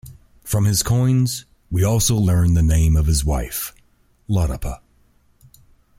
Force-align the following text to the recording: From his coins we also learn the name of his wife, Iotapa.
From 0.43 0.65
his 0.65 0.81
coins 0.81 1.45
we 1.69 1.83
also 1.83 2.15
learn 2.15 2.55
the 2.55 2.63
name 2.63 2.95
of 2.95 3.05
his 3.05 3.23
wife, 3.23 3.71
Iotapa. 4.27 4.79